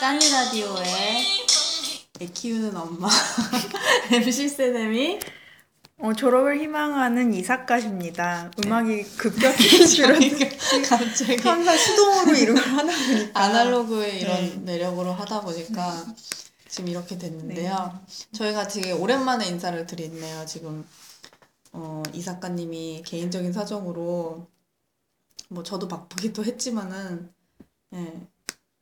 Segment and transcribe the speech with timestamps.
[0.00, 1.24] 짠이 라디오의
[2.22, 3.06] 애 키우는 엄마
[4.10, 5.20] MC 세네미
[5.98, 8.50] 어, 졸업을 희망하는 이사카십니다.
[8.64, 10.18] 음악이 급격히 줄어
[10.88, 14.72] 갑자기 항상 수동으로 이런 걸 하다 보니까 아날로그의 이런 네.
[14.72, 16.06] 매력으로 하다 보니까
[16.66, 18.00] 지금 이렇게 됐는데요.
[18.32, 20.46] 저희가 되게 오랜만에 인사를 드리네요.
[20.46, 20.86] 지금
[21.72, 24.48] 어, 이 작가님이 개인적인 사정으로
[25.50, 27.30] 뭐 저도 바쁘기도 했지만은
[27.92, 28.26] 예,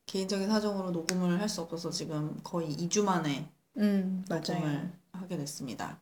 [0.09, 4.43] 개인적인 사정으로 녹음을 할 수 없어서 지금 거의 2주 만에 음 맞아요.
[4.59, 5.99] 녹음을 하게 됐습니다.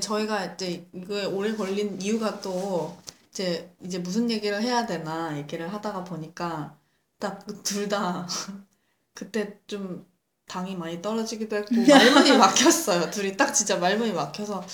[0.00, 2.96] 저희가 이제 이거에 오래 걸린 이유가 또
[3.30, 6.76] 이제 이제 무슨 얘기를 해야 되나 얘기를 하다가 보니까
[7.18, 8.26] 딱 둘 다
[9.14, 10.06] 그때 좀
[10.46, 13.10] 당이 많이 떨어지기도 했고 말문이 막혔어요.
[13.10, 14.64] 둘이 딱 진짜 말문이 막혀서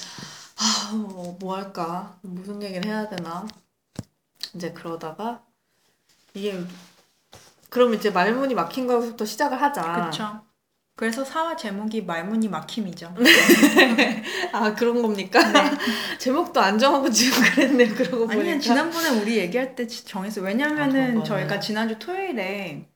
[0.56, 3.46] 아뭐 뭐 할까 무슨 얘기를 해야 되나
[4.54, 5.42] 이제 그러다가
[6.34, 6.62] 이게
[7.74, 9.82] 그럼 이제 말문이 막힌 거부터 시작을 하자.
[9.82, 10.42] 그렇죠.
[10.94, 13.12] 그래서 사화 제목이 말문이 막힘이죠.
[14.52, 15.40] 아 그런 겁니까?
[16.20, 17.92] 제목도 안 정하고 지금 그랬네요.
[17.96, 18.32] 그러고 보니까.
[18.34, 20.44] 아니면 지난번에 우리 얘기할 때 정했어요.
[20.44, 21.60] 아, 왜냐면은 그런 저희가 거네.
[21.60, 22.86] 지난주 토요일에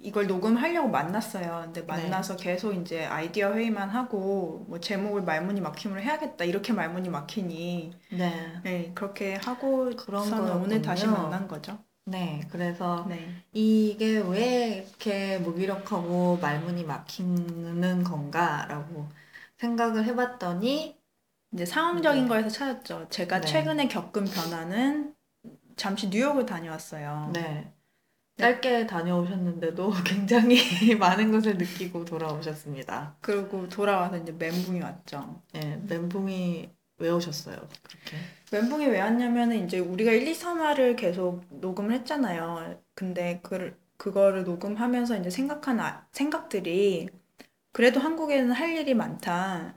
[0.00, 1.62] 이걸 녹음하려고 만났어요.
[1.66, 2.42] 근데 만나서 네.
[2.42, 6.44] 계속 이제 아이디어 회의만 하고 뭐 제목을 말문이 막힘으로 해야겠다.
[6.44, 8.60] 이렇게 말문이 막히니 네.
[8.64, 11.06] 네 그렇게 하고 그런 그런 오늘 다시.
[11.06, 11.78] 만난 거죠.
[12.10, 12.40] 네.
[12.50, 13.28] 그래서 네.
[13.52, 19.08] 이게 왜 이렇게 무기력하고 말문이 막히는 건가라고
[19.58, 20.96] 생각을 해봤더니
[21.52, 22.28] 이제 상황적인 네.
[22.28, 23.08] 거에서 찾았죠.
[23.10, 23.46] 제가 네.
[23.46, 25.14] 최근에 겪은 변화는
[25.76, 27.30] 잠시 뉴욕을 다녀왔어요.
[27.32, 27.72] 네.
[28.38, 33.16] 짧게 다녀오셨는데도 굉장히 많은 것을 느끼고 돌아오셨습니다.
[33.20, 35.42] 그리고 돌아와서 이제 멘붕이 왔죠.
[35.52, 37.56] 네, 멘붕이 왜 오셨어요?
[37.82, 38.16] 그렇게.
[38.50, 42.80] 멘붕이 왜 왔냐면은 이제 우리가 1, 2, 3화를 계속 녹음을 했잖아요.
[42.94, 47.08] 근데 그, 그거를 녹음하면서 이제 생각한 아- 생각들이
[47.72, 49.74] 그래도 한국에는 할 일이 많다.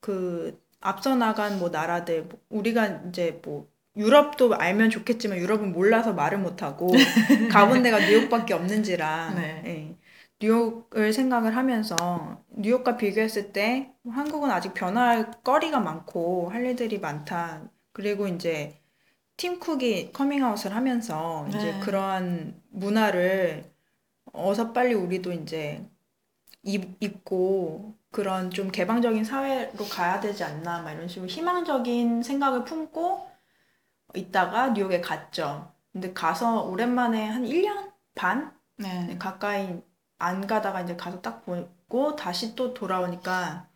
[0.00, 6.38] 그 앞서 나간 뭐 나라들 뭐 우리가 이제 뭐 유럽도 알면 좋겠지만 유럽은 몰라서 말을
[6.38, 6.90] 못하고
[7.50, 9.62] 가본 데가 뉴욕밖에 없는지라 네.
[9.66, 10.05] 예.
[10.40, 17.70] 뉴욕을 생각을 하면서 뉴욕과 비교했을 때 한국은 아직 변화할 거리가 많고 할 일들이 많다.
[17.92, 18.80] 그리고 이제
[19.36, 21.80] 팀 쿡이 커밍아웃을 하면서 이제 네.
[21.80, 23.64] 그러한 문화를
[24.32, 25.86] 어서 빨리 우리도 이제
[26.62, 33.30] 입, 입고 그런 좀 개방적인 사회로 가야 되지 않나 막 이런 식으로 희망적인 생각을 품고
[34.14, 35.72] 있다가 뉴욕에 갔죠.
[35.92, 39.16] 근데 가서 오랜만에 한 1년 반 네.
[39.18, 39.80] 가까이
[40.18, 43.68] 안 가다가 이제 가서 딱 보고 다시 또 돌아오니까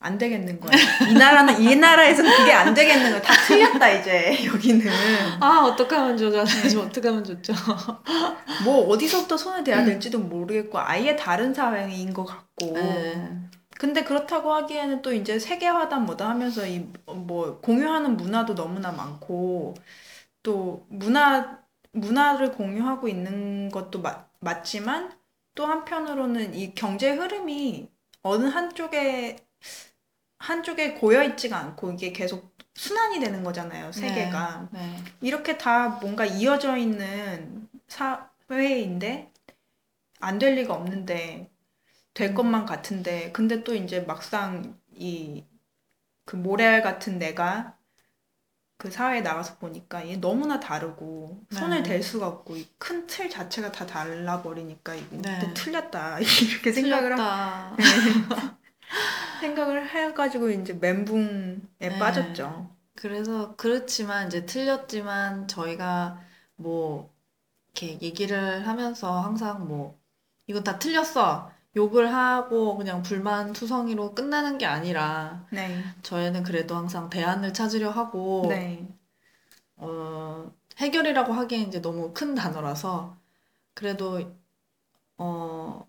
[0.00, 0.72] 안 되겠는 거예요.
[1.10, 3.22] 이 나라는 이 나라에서는 그게 안 되겠는 거야.
[3.22, 4.86] 다 틀렸다 이제 여기는.
[5.40, 6.68] 아, 어떡하면 좋잖아요.
[6.70, 7.52] 좀 어떡하면 좋죠.
[8.64, 12.72] 뭐 어디서부터 손을 대야 될지도 모르겠고 아예 다른 사회인 것 같고.
[12.74, 13.30] 네.
[13.78, 19.74] 근데 그렇다고 하기에는 또 이제 세계화다 뭐다 하면서 이 뭐 공유하는 문화도 너무나 많고
[20.42, 21.58] 또 문화
[21.92, 25.12] 문화를 공유하고 있는 것도 맞, 맞지만
[25.58, 27.88] 또 한편으로는 이 경제 흐름이
[28.22, 29.36] 어느 한쪽에
[30.38, 34.68] 한쪽에 고여 있지가 않고 이게 계속 순환이 되는 거잖아요, 세계가.
[34.72, 34.96] 네.
[35.20, 39.32] 이렇게 다 뭔가 이어져 있는 사회인데
[40.20, 41.50] 안 될 리가 없는데
[42.14, 45.44] 될 것만 같은데 근데 또 이제 막상 이
[46.24, 47.77] 그 모래알 같은 내가
[48.78, 51.90] 그 사회에 나가서 보니까 얘 너무나 다르고 손을 네.
[51.90, 55.52] 댈 수가 없고 큰 틀 자체가 다 달라 버리니까 이거 네.
[55.54, 57.76] 틀렸다 이렇게 생각을 하, 틀렸다.
[59.40, 61.98] 생각을 해가지고 이제 멘붕에 네.
[61.98, 62.74] 빠졌죠.
[62.94, 66.20] 그래서 그렇지만 이제 틀렸지만 저희가
[66.56, 67.12] 뭐
[67.74, 69.98] 이렇게 얘기를 하면서 항상 뭐
[70.46, 71.50] 이건 다 틀렸어.
[71.78, 78.46] 욕을 하고 그냥 불만 투성이로 끝나는 게 아니라 네, 저희는 그래도 항상 대안을 찾으려 하고
[78.48, 78.84] 네,
[79.76, 83.16] 어, 해결이라고 하기엔 이제 너무 큰 단어라서
[83.74, 84.20] 그래도
[85.18, 85.86] 어,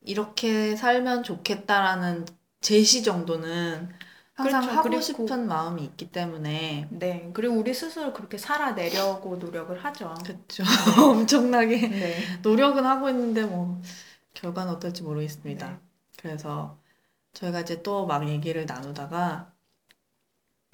[0.00, 2.24] 이렇게 살면 좋겠다라는
[2.62, 3.90] 제시 정도는
[4.32, 4.78] 항상 그렇죠.
[4.78, 7.30] 하고 싶은 마음이 있기 때문에 네.
[7.34, 10.14] 그리고 우리 스스로 그렇게 살아내려고 노력을 하죠.
[10.24, 10.64] 그렇죠.
[11.02, 12.16] 엄청나게 네.
[12.42, 13.80] 노력은 하고 있는데 뭐
[14.36, 15.70] 결과는 어떨지 모르겠습니다.
[15.72, 15.80] 네.
[16.18, 16.80] 그래서
[17.34, 19.52] 저희가 이제 또 막 얘기를 나누다가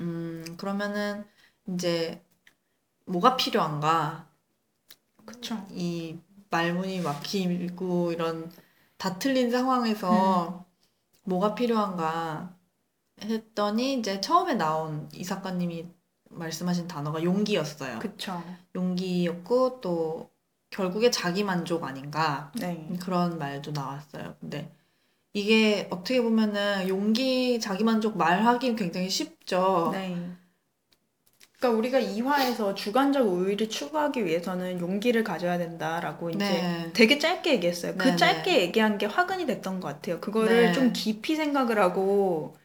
[0.00, 1.24] 음 그러면은
[1.68, 2.22] 이제
[3.06, 4.28] 뭐가 필요한가?
[5.26, 5.66] 그쵸.
[5.70, 6.18] 이
[6.50, 8.50] 말문이 막히고 이런
[8.98, 10.66] 다 틀린 상황에서
[11.24, 12.56] 뭐가 필요한가
[13.22, 15.88] 했더니 이제 처음에 나온 이 작가님이
[16.30, 18.00] 말씀하신 단어가 용기였어요.
[18.00, 18.42] 그쵸.
[18.76, 20.31] 용기였고 또
[20.72, 22.88] 결국에 자기 만족 아닌가 네.
[23.00, 24.36] 그런 말도 나왔어요.
[24.40, 24.70] 근데
[25.34, 29.90] 이게 어떻게 보면은 용기 자기 만족 말하기 굉장히 쉽죠.
[29.92, 30.16] 네.
[31.58, 36.90] 그러니까 우리가 이화에서 주관적 우위를 추구하기 위해서는 용기를 가져야 된다라고 이제 네.
[36.92, 37.94] 되게 짧게 얘기했어요.
[37.96, 38.16] 그 네네.
[38.16, 40.20] 짧게 얘기한 게 화근이 됐던 것 같아요.
[40.20, 40.72] 그거를 네.
[40.72, 42.56] 좀 깊이 생각을 하고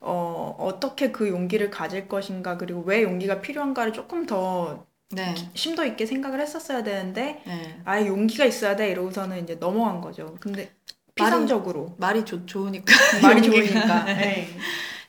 [0.00, 5.34] 어, 어떻게 그 용기를 가질 것인가 그리고 왜 용기가 필요한가를 조금 더 네.
[5.54, 7.80] 심도 있게 생각을 했었어야 되는데 네.
[7.84, 10.36] 아예 용기가 있어야 돼 이러고서는 이제 넘어간 거죠.
[10.40, 10.72] 근데
[11.14, 12.92] 피상적으로 말이 좋, 좋으니까.
[13.22, 13.42] 말이.
[13.42, 14.04] 좋으니까.
[14.04, 14.14] 네.
[14.14, 14.58] 네.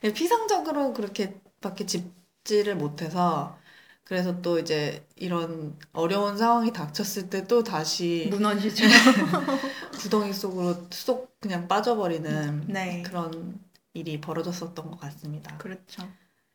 [0.02, 3.58] 네, 피상적으로 그렇게밖에 짚지를 못해서
[4.04, 8.84] 그래서 또 이제 이런 어려운 상황이 닥쳤을 때 또 다시 무너지죠.
[10.00, 13.02] 구덩이 속으로 쏙 그냥 빠져버리는 네.
[13.02, 13.60] 그런
[13.94, 15.56] 일이 벌어졌었던 것 같습니다.
[15.58, 16.08] 그렇죠.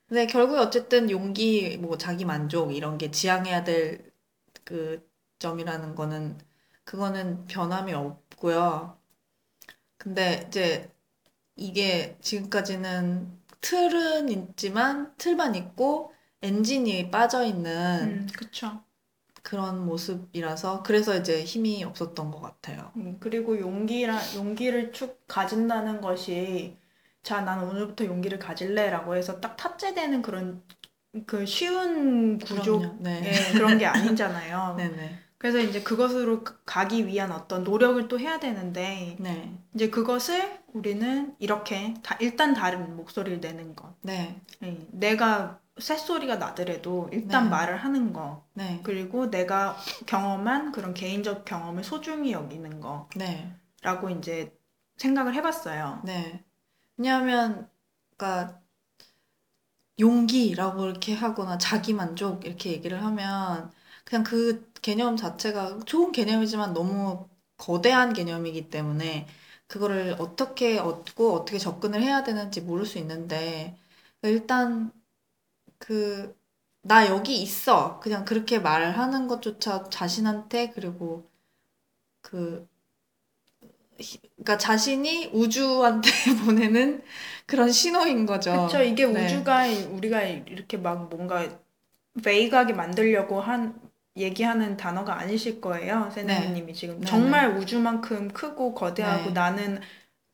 [0.08, 4.08] 근데 결국에 어쨌든 용기, 뭐 자기 만족 이런 게 지향해야 될
[4.66, 5.08] 그
[5.40, 6.38] 점이라는 거는
[6.86, 9.00] 그거는 변함이 없고요.
[9.98, 10.90] 근데 이제
[11.56, 18.84] 이게 지금까지는 틀은 있지만 틀만 있고 엔진이 빠져 있는 음, 그렇죠.
[19.44, 22.92] 그런 모습이라서 그래서 이제 힘이 없었던 것 같아요.
[22.98, 26.78] 음, 그리고 용기라, 용기를 쭉 가진다는 것이,
[27.28, 30.64] 자, 나는 오늘부터 용기를 가질래 라고 해서 딱 탑재되는 그런
[31.26, 32.96] 그 쉬운 구조.
[33.02, 33.22] 네.
[33.26, 34.76] 예, 그런 게 아니잖아요.
[34.80, 35.20] 네네.
[35.38, 39.54] 그래서 이제 그것으로 가- 가기 위한 어떤 노력을 또 해야 되는데, 네.
[39.76, 43.94] 이제 그것을 우리는 이렇게 다, 일단 다른 목소리를 내는 것.
[44.04, 44.40] 네.
[44.64, 47.50] 예, 내가 쇳소리가 나더라도 일단 네.
[47.50, 48.46] 말을 하는 거.
[48.54, 48.80] 네.
[48.84, 49.76] 그리고 내가
[50.06, 52.82] 경험한 그런 개인적 경험을 소중히 여기는
[53.18, 53.54] 네.
[53.84, 54.58] 거라고 이제
[54.96, 56.04] 생각을 해봤어요.
[56.06, 56.47] 네.
[56.98, 57.70] 왜냐하면,
[58.18, 58.62] 그러니까
[60.00, 63.72] 용기라고 이렇게 하거나 자기 만족 이렇게 얘기를 하면
[64.06, 67.28] 그냥 그 개념 자체가 좋은 개념이지만 너무
[67.58, 69.28] 거대한 개념이기 때문에
[69.68, 73.78] 그거를 어떻게 얻고 어떻게 접근을 해야 되는지 모를 수 있는데
[74.24, 74.92] 일단
[75.80, 76.36] 그
[76.84, 78.00] 나 여기 있어.
[78.02, 81.30] 그냥 그렇게 말하는 것조차 자신한테 그리고
[82.22, 82.77] 그 히-
[83.98, 86.10] 그러니까 자신이 우주한테
[86.46, 87.02] 보내는
[87.46, 88.52] 그런 신호인 거죠.
[88.52, 88.84] 그렇죠.
[88.84, 89.26] 이게 네.
[89.26, 91.48] 우주가 우리가 이렇게 막 뭔가
[92.24, 93.80] 베이그하게 만들려고 한
[94.16, 96.10] 얘기하는 단어가 아니실 거예요.
[96.14, 99.34] 세네님이 지금 네, 정말 우주만큼 크고 거대하고 네.
[99.34, 99.80] 나는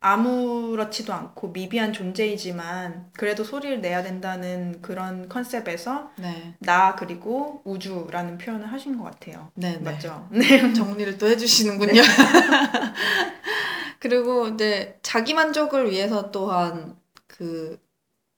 [0.05, 8.69] 아무렇지도 않고 미비한 존재이지만 그래도 소리를 내야 된다는 그런 컨셉에서 네, 나 그리고 우주라는 표현을
[8.69, 9.49] 하신 것 같아요.
[9.55, 9.79] 네, 네.
[9.79, 10.27] 맞죠?
[10.31, 10.73] 네.
[10.73, 12.01] 정리를 또 해주시는군요.
[13.99, 17.79] 그리고 이제 자기 만족을 위해서 또한 그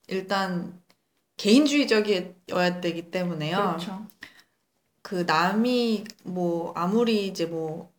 [0.06, 0.80] 일단
[1.36, 3.56] 개인주의적이어야 되기 때문에요.
[3.56, 4.06] 그렇죠.
[5.02, 7.90] 그 남이 뭐 아무리 이제 뭐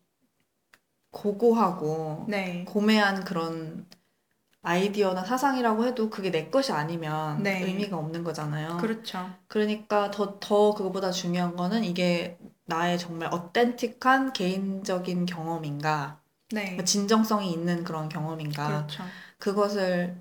[1.12, 2.66] 고고하고 네.
[2.68, 3.86] 고매한 그런
[4.62, 7.64] 아이디어나 사상이라고 해도 그게 내 것이 아니면 네.
[7.64, 8.78] 의미가 없는 거잖아요.
[8.78, 9.30] 그렇죠.
[9.48, 16.20] 그러니까 더, 더 그거보다 중요한 거는 이게 나의 정말 어텐틱한 개인적인 경험인가,
[16.52, 16.84] 네.
[16.84, 19.04] 진정성이 있는 그런 경험인가, 그렇죠.
[19.38, 20.18] 그것을,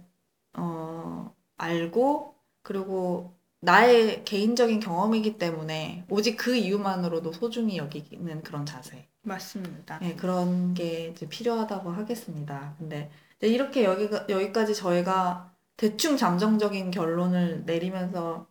[0.54, 9.08] 어, 알고, 그리고 나의 개인적인 경험이기 때문에 오직 그 이유만으로도 소중히 여기는 그런 자세.
[9.26, 9.98] 맞습니다.
[10.00, 12.74] 네, 그런 게 이제 필요하다고 하겠습니다.
[12.78, 18.46] 근데 이제 이렇게 여기가, 여기까지 저희가 대충 잠정적인 결론을 내리면서,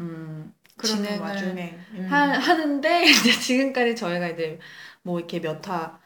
[0.00, 2.06] 음, 진행을 와중에 음.
[2.10, 4.58] 하, 하는데 이제 지금까지 저희가 이제
[5.02, 5.98] 뭐 이렇게 몇 화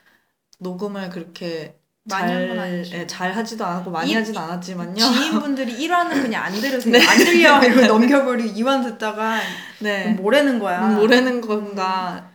[0.58, 1.76] 녹음을 그렇게
[2.08, 2.85] 잘.
[2.92, 4.97] 예, 잘 하지도 않았고 많이 이- 하지도 않았지만요.
[4.97, 6.94] 지인분들이 1화는 그냥 안 들으세요.
[7.08, 9.40] 안 들려 이러고 넘겨버리고 2화 듣다가
[9.80, 10.12] 네.
[10.14, 10.87] 뭐라는 거야.
[10.88, 12.30] 음, 뭐라는 건가.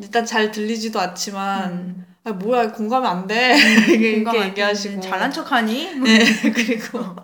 [0.00, 2.06] 일단 잘 들리지도 않지만, 음.
[2.24, 3.54] 아, 뭐야, 공감이 안 돼.
[3.88, 4.88] 이렇게, 공감 이렇게 안 얘기하시고.
[4.94, 5.94] 되는데 잘난 척하니?
[6.00, 6.18] 네,
[6.52, 7.16] 그리고,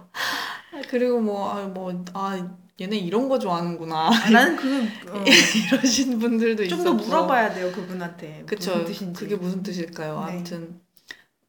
[0.89, 2.49] 그리고 뭐, 아, 뭐, 아,
[2.81, 4.11] 얘네 이런 거 좋아하는구나.
[4.11, 4.77] 아, 나는 그거
[5.19, 5.25] 어,
[5.73, 7.05] 이러신 분들도 좀더 있었고.
[7.07, 8.73] 물어봐야 돼요 그분한테 그쵸.
[8.73, 9.21] 무슨 뜻인지.
[9.21, 10.25] 그게 무슨 뜻일까요?
[10.27, 10.33] 네.
[10.33, 10.81] 아무튼,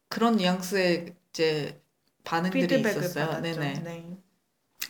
[0.08, 1.80] 그런 뉘앙스의 이제
[2.24, 3.26] 반응들이 있었어요.
[3.26, 3.42] 받았죠.
[3.42, 3.80] 네네.
[3.84, 4.06] 네.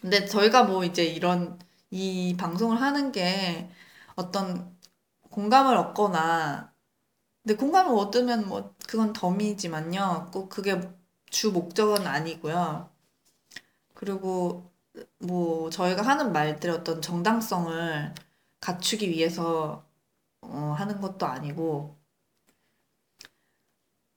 [0.00, 1.58] 근데 저희가 뭐 이제 이런,
[1.90, 3.68] 이 방송을 하는 게
[4.14, 4.70] 어떤
[5.30, 6.72] 공감을 얻거나,
[7.44, 10.30] 근데 공감을 얻으면 뭐, 그건 덤이지만요.
[10.32, 10.80] 꼭 그게
[11.30, 12.90] 주 목적은 아니고요.
[13.94, 14.70] 그리고
[15.18, 18.14] 뭐, 저희가 하는 말들의 어떤 정당성을
[18.60, 19.84] 갖추기 위해서,
[20.42, 21.96] 어, 하는 것도 아니고,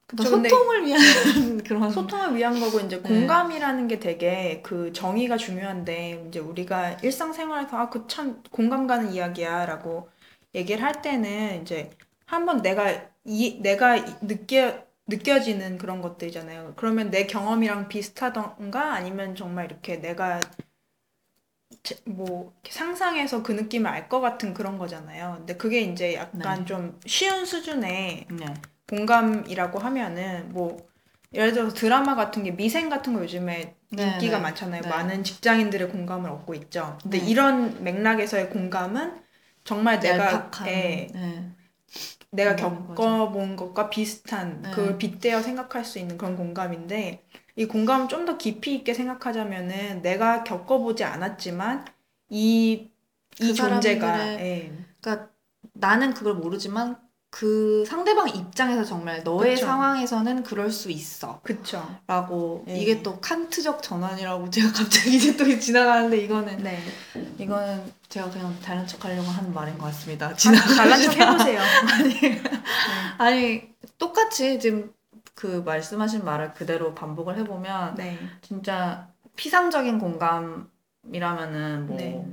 [0.08, 1.00] 근데 소통을 위한
[1.64, 3.04] 그런, 소통을 위한 거고 이제 네.
[3.08, 10.10] 공감이라는 게 되게 그 정의가 중요한데 이제 우리가 일상생활에서 아 그 참 공감 가는 이야기야라고
[10.56, 11.90] 얘기를 할 때는 이제
[12.26, 12.92] 한번 내가
[13.26, 16.74] 이 내가 이- 느껴 느껴지는 그런 것들이잖아요.
[16.78, 20.40] 그러면 내 경험이랑 비슷하던가 아니면 정말 이렇게 내가
[21.84, 25.36] 제- 뭐 상상해서 그 느낌을 알 것 같은 그런 거잖아요.
[25.40, 26.66] 근데 그게 이제 약간 네.
[26.66, 28.46] 좀 쉬운 수준의 네.
[28.90, 30.78] 공감이라고 하면은 뭐
[31.34, 34.44] 예를 들어서 드라마 같은 게 미생 같은 거 요즘에 네, 인기가 네.
[34.44, 34.82] 많잖아요.
[34.82, 34.90] 네.
[34.90, 36.98] 많은 직장인들의 공감을 얻고 있죠.
[37.02, 37.26] 근데 네.
[37.26, 39.21] 이런 맥락에서의 공감은
[39.64, 40.68] 정말 내가 얄팍한.
[40.68, 41.52] 예, 네.
[42.32, 44.72] 내가 겪어본 것과 비슷한 네.
[44.72, 47.24] 그걸 빗대어 생각할 수 있는 그런 공감인데
[47.58, 51.86] 이 공감을 좀더 깊이 있게 생각하자면은 내가 겪어보지 않았지만
[52.30, 52.90] 이,
[53.42, 55.32] 이 그 존재가 예, 그러니까
[55.74, 56.98] 나는 그걸 모르지만
[57.32, 59.66] 그 상대방 입장에서 정말 너의 그쵸.
[59.66, 61.40] 상황에서는 그럴 수 있어.
[61.42, 61.84] 그쵸.
[62.06, 62.78] 라고 네.
[62.78, 66.84] 이게 또 칸트적 전환이라고 제가 갑자기 이제 또 지나가는데 이거는 네.
[67.40, 70.36] 이거는 제가 그냥 다른 척 하려고 하는 말인 것 같습니다.
[70.36, 71.62] 잘난 척 해보세요.
[73.18, 74.94] 아니 똑같이 지금
[75.34, 78.20] 그 말씀하신 말을 그대로 반복을 해보면 네.
[78.42, 79.08] 진짜
[79.38, 82.26] 피상적인 공감이라면은 뭐 네.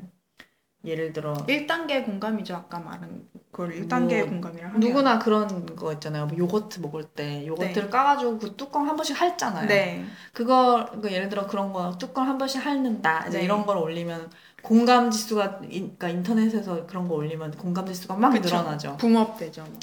[0.88, 2.54] 예를 들어 1단계 공감이죠.
[2.54, 4.80] 아까 말한 그걸 1단계 뭐, 공감이라 하면.
[4.80, 6.26] 누구나 그런 거 있잖아요.
[6.26, 9.66] 뭐 요거트 먹을 때 요거트를 까가지고 그 뚜껑 한 번씩 핥잖아요.
[9.68, 10.04] 네.
[10.32, 13.44] 그거 그 예를 들어 그런 거 뚜껑 한 번씩 핥는다 이제 네.
[13.44, 14.30] 이런 걸 올리면
[14.62, 18.48] 공감 지수가 인- 그러니까 인터넷에서 그런 거 올리면 공감 지수가 막 그쵸.
[18.48, 18.96] 늘어나죠.
[18.96, 19.62] 붕업되죠.
[19.62, 19.78] 뭐.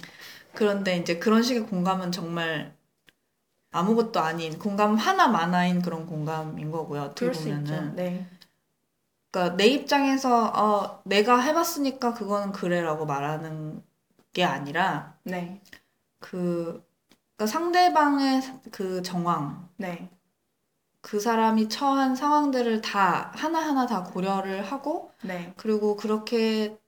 [0.54, 2.74] 그런데 이제 그런 식의 공감은 정말
[3.72, 7.02] 아무것도 아닌 공감 하나 만화인 그런 공감인 거고요.
[7.02, 7.30] 어떻게.
[7.32, 8.26] 보면은 네.
[9.36, 13.84] 그러니까 내 입장에서 어 내가 해봤으니까 그거는 그래라고 말하는
[14.32, 15.62] 게 아니라 네.
[16.20, 16.82] 그
[17.36, 20.10] 그러니까 상대방의 그 정황 네.
[21.02, 25.54] 그 사람이 처한 상황들을 다 하나하나 다 고려를 하고 네.
[25.58, 26.80] 그리고 그렇게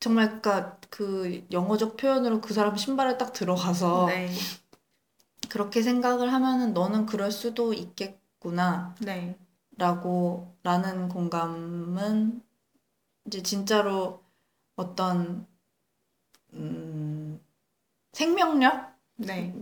[0.00, 4.30] 정말 그러니까 그 영어적 표현으로 그 사람 신발에 딱 들어가서 네.
[5.50, 9.36] 그렇게 생각을 하면은 너는 그럴 수도 있겠구나 네.
[9.76, 12.42] 라고 라는 공감은
[13.26, 14.24] 이제 진짜로
[14.76, 15.46] 어떤
[16.54, 17.40] 음
[18.12, 19.54] 생명력을 네.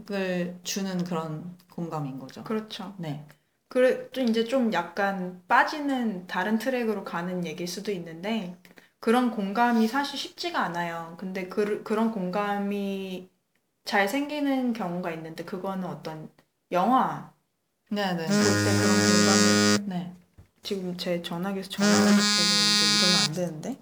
[0.62, 2.44] 주는 그런 공감인 거죠.
[2.44, 2.94] 그렇죠.
[2.98, 3.26] 네.
[3.68, 8.56] 그래, 또 이제 좀 약간 빠지는 다른 트랙으로 가는 얘기일 수도 있는데,
[9.00, 11.16] 그런 공감이 사실 쉽지가 않아요.
[11.18, 13.28] 근데 그, 그런 공감이
[13.84, 16.30] 잘 생기는 경우가 있는데, 그거는 어떤
[16.72, 17.32] 영화
[17.90, 18.26] 네, 네.
[18.26, 19.43] 때 그런 공감을,
[19.86, 20.12] 네.
[20.62, 22.24] 지금 제 전화기에서 전화가 들어오는데
[23.00, 23.76] 이러면 안 되는데?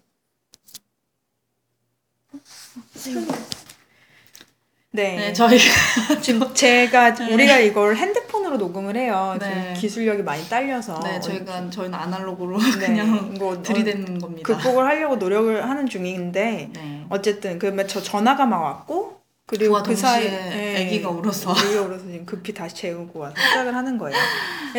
[4.94, 5.16] 네.
[5.16, 5.64] 네, 저희가
[6.21, 9.37] 지금 제가 우리가 이걸 핸드폰으로 녹음을 해요.
[9.40, 9.49] 네.
[9.49, 14.42] 지금 기술력이 많이 딸려서 네, 저희가 저희는 아날로그로 네, 그냥 뭐 들이대는 겁니다.
[14.47, 17.06] 극복을 하려고 노력을 하는 중인데 네.
[17.09, 19.22] 어쨌든 그러면 저 전화가 막 왔고
[19.52, 21.50] 그리고 그 사이 예, 아기가 울어서.
[21.52, 24.16] 아기가 울어서 지금 급히 다시 재우고 와서 시작을 하는 거예요.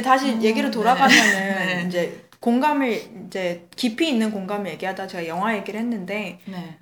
[0.03, 0.71] 다시 얘기로 네.
[0.71, 1.85] 돌아가면은 네.
[1.87, 6.79] 이제 공감을 이제 깊이 있는 공감을 얘기하다 제가 영화 얘기를 했는데 네.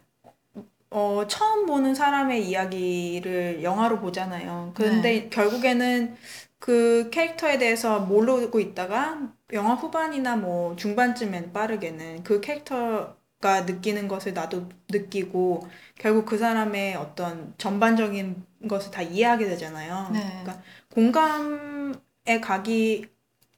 [0.89, 4.71] 어, 처음 보는 사람의 이야기를 영화로 보잖아요.
[4.73, 6.15] 그런데 결국에는
[6.59, 9.19] 그 캐릭터에 대해서 모르고 있다가
[9.51, 16.95] 영화 후반이나 뭐 중반쯤엔 빠르게는 그 캐릭터 가 느끼는 것을 나도 느끼고 결국 그 사람의
[16.95, 20.09] 어떤 전반적인 것을 다 이해하게 되잖아요.
[20.13, 20.19] 네.
[20.43, 20.61] 그러니까
[20.93, 23.09] 공감에 가기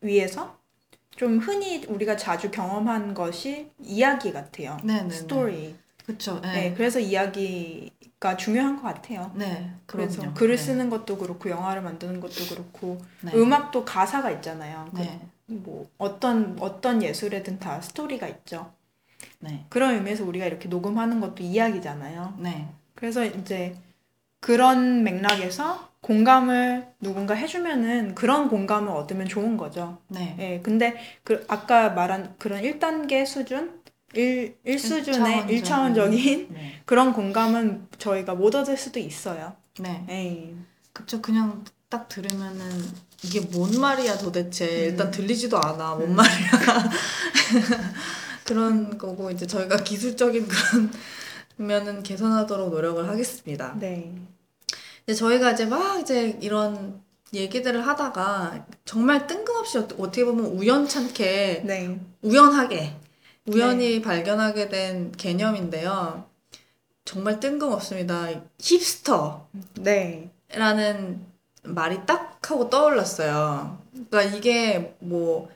[0.01, 0.57] 위해서
[1.15, 4.77] 좀 흔히 우리가 자주 경험한 것이 이야기 같아요.
[4.83, 5.09] 네, 네.
[5.09, 5.75] 스토리.
[6.05, 6.39] 그렇죠.
[6.41, 6.73] 네, 네.
[6.73, 9.31] 그래서 이야기가 중요한 것 같아요.
[9.35, 9.69] 네.
[9.85, 10.33] 그래서.
[10.33, 10.61] 글을 네.
[10.61, 13.33] 쓰는 것도 그렇고 영화를 만드는 것도 그렇고 네.
[13.33, 14.89] 음악도 가사가 있잖아요.
[14.93, 15.19] 그 네.
[15.45, 18.71] 뭐 어떤 어떤 예술에든 다 스토리가 있죠.
[19.43, 19.65] 네.
[19.69, 22.35] 그런 의미에서 우리가 이렇게 녹음하는 것도 이야기잖아요.
[22.39, 22.69] 네.
[22.95, 23.75] 그래서 이제
[24.39, 29.97] 그런 맥락에서 공감을 누군가 해주면은 그런 공감을 얻으면 좋은 거죠.
[30.07, 30.35] 네.
[30.39, 33.81] 예, 근데 그 아까 말한 그런 1단계 수준,
[34.13, 36.19] 1, 1수준의 일차원적인.
[36.19, 36.81] 1차원적 인 네.
[36.85, 39.53] 그런 공감은 저희가 못 얻을 수도 있어요.
[39.79, 40.05] 네.
[40.09, 40.55] 에이.
[40.93, 41.21] 그쵸.
[41.21, 42.59] 그냥 딱 들으면은
[43.23, 44.65] 이게 뭔 말이야 도대체.
[44.65, 44.83] 음.
[44.91, 45.95] 일단 들리지도 않아.
[45.95, 46.15] 뭔 음.
[46.15, 46.50] 말이야.
[48.45, 50.91] 그런 거고 이제 저희가 기술적인 그런
[51.57, 53.75] 면은 개선하도록 노력을 하겠습니다.
[53.79, 54.13] 네.
[55.05, 57.01] 이제 저희가 이제 막 이제 이런
[57.33, 62.00] 얘기들을 하다가 정말 뜬금없이 어- 어떻게 보면 우연찮게 네.
[62.21, 62.95] 우연하게
[63.47, 66.25] 우연히 발견하게 된 개념인데요.
[67.05, 68.29] 정말 뜬금없습니다.
[68.59, 69.47] 힙스터.
[69.81, 70.31] 네.
[70.53, 71.25] 라는
[71.63, 73.81] 말이 딱 하고 떠올랐어요.
[74.09, 75.50] 그러니까 이게 뭐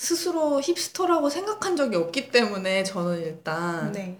[0.00, 4.18] 스스로 힙스터라고 생각한 적이 없기 때문에 저는 일단 네.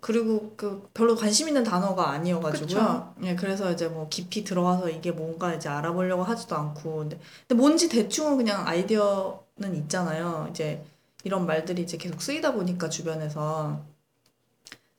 [0.00, 2.66] 그리고 그 별로 관심 있는 단어가 아니어가지고요.
[2.66, 3.14] 그쵸.
[3.22, 6.96] 예, 그래서 이제 뭐 깊이 들어가서 이게 뭔가 이제 알아보려고 하지도 않고.
[7.00, 10.46] 근데, 근데 뭔지 대충은 그냥 아이디어는 있잖아요.
[10.48, 10.82] 이제
[11.24, 13.78] 이런 말들이 이제 계속 쓰이다 보니까 주변에서.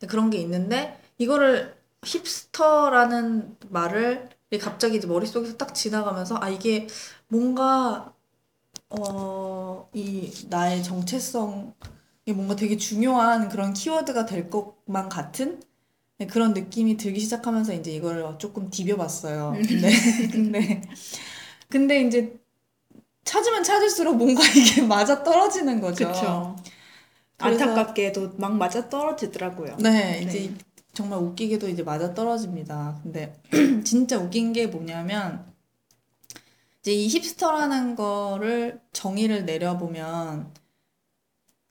[0.07, 4.29] 그런 게 있는데 이거를 힙스터라는 말을
[4.61, 6.85] 갑자기 이제 머릿속에서 딱 지나가면서 아 이게
[7.27, 8.13] 뭔가
[8.91, 11.73] 어, 이 나의 정체성
[12.25, 15.61] 이게 뭔가 되게 중요한 그런 키워드가 될 것만 같은
[16.17, 19.53] 네, 그런 느낌이 들기 시작하면서 이제 이걸 조금 디벼봤어요.
[19.67, 19.91] 근데
[20.31, 20.81] 근데
[21.69, 22.39] 근데 이제
[23.23, 26.07] 찾으면 찾을수록 뭔가 이게 맞아 떨어지는 거죠.
[26.07, 26.55] 그쵸.
[27.37, 29.77] 그래서- 안타깝게도 막 맞아 떨어지더라고요.
[29.77, 30.53] 네, 이제
[30.93, 32.99] 정말 웃기게도 이제 맞아 떨어집니다.
[33.01, 33.33] 근데
[33.83, 35.43] 진짜 웃긴 게 뭐냐면
[36.81, 40.51] 이제 이 힙스터라는 거를 정의를 내려보면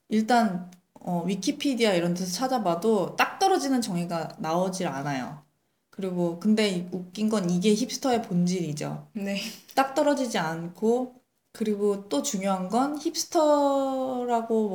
[0.08, 5.42] 일단 어, 위키피디아 이런 데서 찾아봐도 딱 떨어지는 정의가 나오질 않아요.
[5.90, 9.08] 그리고 근데 이- 웃긴 건 이게 힙스터의 본질이죠.
[9.14, 9.40] 네.
[9.74, 11.14] 딱 떨어지지 않고
[11.52, 14.68] 그리고 또 중요한 건 힙스터라고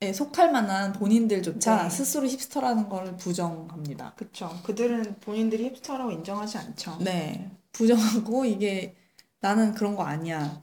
[0.00, 1.90] 뭐에 속할 만한 본인들조차 네.
[1.90, 4.14] 스스로 힙스터라는 걸 부정합니다.
[4.16, 4.50] 그쵸.
[4.62, 6.98] 그들은 본인들이 힙스터라고 인정하지 않죠.
[7.00, 7.50] 네.
[7.72, 8.96] 부정하고 이게
[9.46, 10.60] 나는 그런 거 아니야.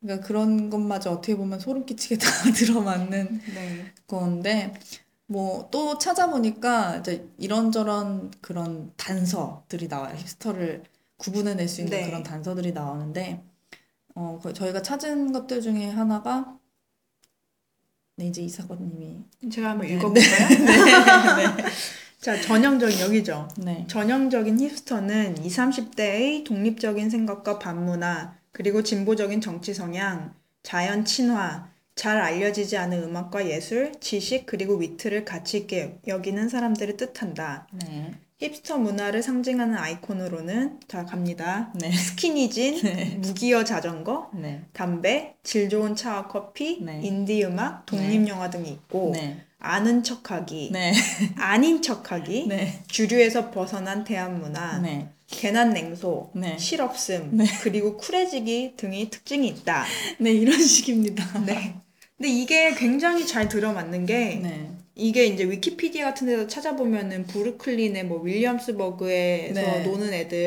[0.00, 3.92] 그러니까 그런 것마저 어떻게 보면 소름 끼치게 다 들어맞는 네.
[4.06, 4.72] 건데
[5.26, 10.14] 뭐 또 찾아보니까 이제 이런저런 그런 단서들이 나와요.
[10.16, 10.84] 힙스터를
[11.16, 12.06] 구분해낼 수 있는 네.
[12.06, 13.42] 그런 단서들이 나오는데
[14.14, 16.56] 어 그- 저희가 찾은 것들 중에 하나가
[18.16, 19.94] 네 이제 이사건님이 제가 한번 네.
[19.94, 21.56] 읽어볼까요?
[22.20, 23.48] 자, 전형적인 여기죠.
[23.56, 32.18] 네 전형적인 힙스터는 20, 30대의 독립적인 생각과 반문화, 그리고 진보적인 정치 성향, 자연 친화, 잘
[32.18, 37.66] 알려지지 않은 음악과 예술, 지식, 그리고 위트를 가치 있게 여기는 사람들을 뜻한다.
[37.72, 38.12] 네.
[38.38, 41.72] 힙스터 문화를 상징하는 아이콘으로는 다 갑니다.
[41.78, 41.92] 네.
[41.92, 43.04] 스키니진, 네.
[43.20, 44.62] 무기여 자전거, 네.
[44.72, 47.00] 담배, 질 좋은 차와 커피, 네.
[47.02, 49.44] 인디 음악, 독립 영화 등이 있고 네.
[49.60, 50.92] 아는 척하기, 네.
[51.36, 52.82] 아닌 척하기, 네.
[52.88, 55.10] 주류에서 벗어난 대한 문화, 네.
[55.28, 56.58] 괜한 냉소, 네.
[56.58, 57.44] 실없음, 네.
[57.62, 59.84] 그리고 쿨해지기 등의 특징이 있다.
[60.18, 61.44] 네, 이런 식입니다.
[61.44, 61.76] 네.
[62.16, 64.70] 근데 이게 굉장히 잘 들어맞는 게 네.
[65.00, 69.82] 이게 이제 위키피디아 같은 데서 찾아보면은 브루클린의 뭐 윌리엄스버그에서 네.
[69.82, 70.38] 노는 애들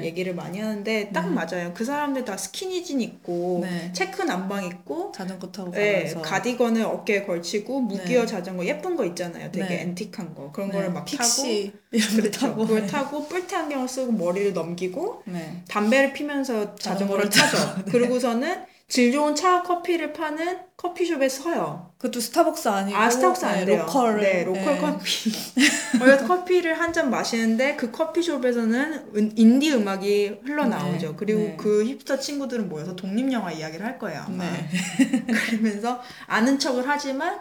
[0.00, 0.04] 네.
[0.04, 1.34] 얘기를 많이 하는데 딱 네.
[1.34, 1.72] 맞아요.
[1.74, 3.90] 그 사람들 다 스키니진 입고 네.
[3.94, 8.26] 체크 남방 입고 자전거 타고 네, 가면서 가디건을 어깨에 걸치고 무기어 네.
[8.26, 9.50] 자전거 예쁜 거 있잖아요.
[9.50, 9.80] 되게 네.
[9.82, 12.30] antique한 거 그런 네, 거를 막 fixie 타고 그렇죠.
[12.30, 15.62] 타고 그걸 타고 뿔테 안경을 쓰고 머리를 넘기고 네.
[15.68, 17.84] 담배를 피면서 자전거를 자전거를 타죠.
[17.90, 21.92] 그러고서는 질 좋은 차와 커피를 파는 커피숍에 서요.
[21.96, 23.78] 그것도 스타벅스 아니고 아 스타벅스 안 네, 돼요.
[23.86, 24.78] local 네, local 네.
[24.78, 25.32] 커피.
[25.98, 31.08] 거기서 커피를 한 잔 마시는데 그 커피숍에서는 은- 인디 음악이 흘러나오죠.
[31.12, 31.56] 네, 그리고 네.
[31.58, 34.24] 그 힙스터 친구들은 모여서 독립 영화 이야기를 할 거예요.
[34.26, 34.44] 아마.
[34.44, 34.68] 네.
[35.48, 37.40] 그러면서 아는 척을 하지만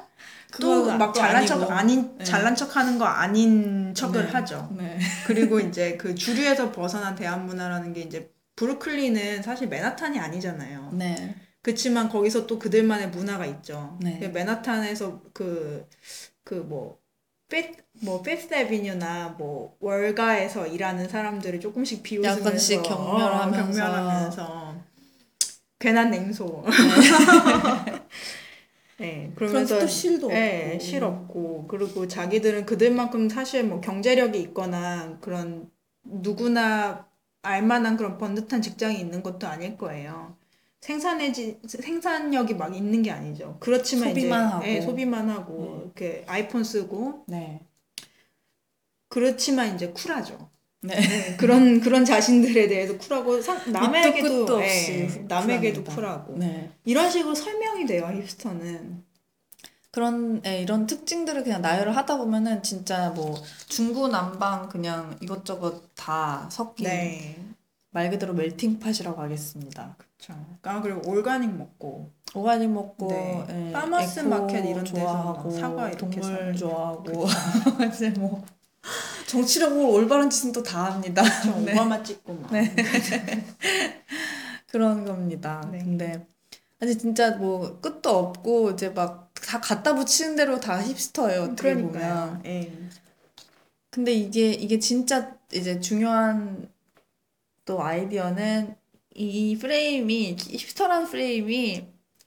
[0.58, 1.46] 또막또 잘난.
[1.46, 2.24] 척 아닌 네.
[2.24, 4.32] 잘난 척하는 거 아닌 척을 네.
[4.32, 4.70] 하죠.
[4.78, 4.98] 네.
[5.28, 8.32] 그리고 이제 그 주류에서 벗어난 대한 문화라는 게 이제
[8.62, 10.92] 브루클린은 사실 맨하탄이 아니잖아요.
[10.94, 11.36] 네.
[11.64, 13.98] 그치만 거기서 또 그들만의 문화가 있죠.
[14.00, 14.20] 네.
[14.20, 15.88] 그 맨하탄에서 그
[16.44, 23.62] 그뭐뭐 페스 에비뉴나 뭐 월가에서 일하는 사람들을 조금씩 비웃으면서 약간씩 경멸하면서.
[23.62, 24.76] 어, 경멸하면서
[25.80, 26.64] 괜한 냉소.
[29.00, 30.86] 네, 그러면서 그러면서 또 실도 네, 없고.
[30.86, 35.72] 실 없고 그리고 자기들은 그들만큼 사실 뭐 경제력이 있거나 그런
[36.04, 37.11] 누구나
[37.44, 40.36] 알만한 그런 번듯한 직장이 있는 것도 아닐 거예요.
[40.82, 43.58] 생산해지 생산력이 막 있는 게 아니죠.
[43.60, 44.68] 그렇지만 소비만 이제 하고.
[44.68, 47.62] 예, 소비만 하고 이렇게 아이폰 쓰고 네.
[49.08, 50.50] 그렇지만 이제 쿨하죠.
[50.84, 50.96] 네.
[51.00, 55.84] 네, 그런 그런 자신들에 대해서 쿨하고 상, 남에게도 예, 남에게도.
[55.84, 56.72] 쿨하고 네.
[56.86, 59.04] 이런 식으로 설명이 돼요 힙스터는.
[59.92, 63.36] 그런 예, 이런 특징들을 그냥 나열을 하다 보면은 진짜 뭐
[63.68, 67.38] 중구난방 그냥 이것저것 다 섞인 네.
[67.92, 69.96] 말 그대로 melting pot이라고 하겠습니다.
[69.98, 70.34] 그렇죠.
[70.64, 73.46] 아 그리고 organic 먹고 organic 먹고 네.
[73.50, 77.26] 예, farmers eco market 이런 데서 좋아하고 막 사과 이렇게 동물 사는 좋아하고
[77.94, 78.46] 이제 뭐
[79.28, 81.22] 정치적으로 올바른 짓은 또 다 합니다.
[81.44, 81.74] 저 네.
[81.74, 82.52] 오바마 찍고 막.
[82.54, 82.74] 네.
[84.68, 85.68] 그런 겁니다.
[85.70, 85.80] 네.
[85.80, 86.26] 근데
[86.80, 91.44] 아니 진짜 뭐 끝도 없고 이제 막 다 갖다 붙이는 대로 다 힙스터예요.
[91.44, 91.92] 어떻게 보면.
[91.92, 92.42] 그러니까요.
[92.46, 92.72] 예.
[93.90, 96.70] 근데 이게 이게 진짜 이제 중요한
[97.66, 98.76] 또 아이디어는
[99.16, 101.86] 이 프레임이 힙스터란 프레임이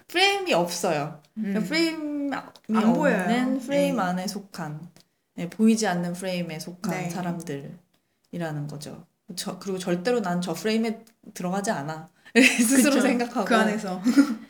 [0.09, 1.23] 프레임이 없어요.
[1.39, 1.43] 음.
[1.43, 3.59] 그러니까 프레임이 안 없는 보여요.
[3.61, 4.03] 프레임 네.
[4.03, 4.89] 안에 속한
[5.37, 7.11] 네, 보이지 않는 프레임에 속한 네.
[7.11, 9.07] 사람들이라는 거죠.
[9.37, 12.11] 저, 그리고 절대로 난 저 프레임에 들어가지 않아.
[12.35, 13.01] 스스로 그쵸.
[13.01, 13.45] 생각하고.
[13.47, 14.03] 그 안에서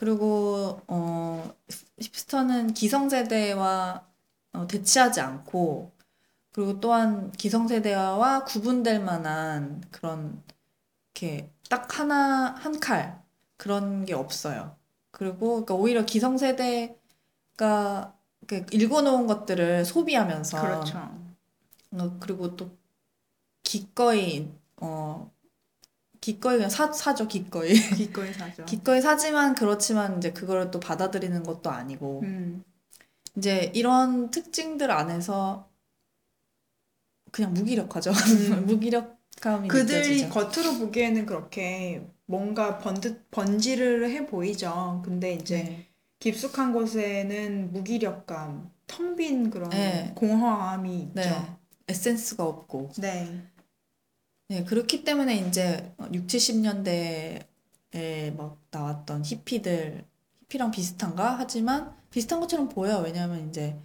[0.00, 1.54] 그리고 어
[2.00, 4.06] 힙스터는 기성세대와
[4.54, 5.92] 어, 대치하지 않고
[6.52, 10.42] 그리고 또한 기성세대와 구분될 만한 그런
[11.14, 13.22] 이렇게 딱 하나 한 칼
[13.58, 14.74] 그런 게 없어요.
[15.10, 16.96] 그리고 그러니까 오히려 기성세대가
[18.46, 20.98] 그 읽어놓은 것들을 소비하면서 그렇죠.
[21.92, 22.70] 어, 그리고 또
[23.64, 25.30] 기꺼이 어
[26.20, 28.64] 기꺼이 그냥 사 사죠 기꺼이 기꺼이 사죠.
[28.66, 32.62] 기꺼이 사지만 그렇지만 이제 그걸 또 받아들이는 것도 아니고 음,
[33.36, 35.68] 이제 이런 특징들 안에서
[37.32, 38.10] 그냥 무기력하죠.
[38.10, 38.66] 음.
[38.66, 40.28] 무기력감이 그들이 느껴지죠.
[40.28, 45.02] 겉으로 보기에는 그렇게 뭔가 번듯 번지를 해 보이죠.
[45.04, 45.86] 근데 이제 네.
[46.18, 50.12] 깊숙한 곳에는 무기력감, 텅 빈 그런 네.
[50.14, 51.14] 공허함이 있죠.
[51.14, 51.56] 네.
[51.88, 52.90] 에센스가 없고.
[52.98, 53.42] 네.
[54.50, 60.04] 네, 그렇기 때문에 이제 6, 70년대에 막 나왔던 히피들,
[60.42, 61.36] 히피랑 비슷한가?
[61.38, 62.98] 하지만 비슷한 것처럼 보여요.
[63.04, 63.78] 왜냐하면 이제